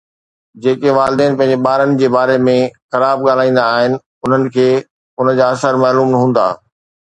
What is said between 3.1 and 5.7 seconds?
ڳالهائيندا آهن انهن کي ان جا